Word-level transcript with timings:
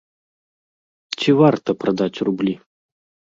Ці 1.17 1.29
варта 1.41 1.69
прадаць 1.83 2.21
рублі? 2.31 2.53